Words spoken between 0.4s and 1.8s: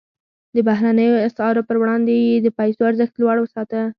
د بهرنیو اسعارو پر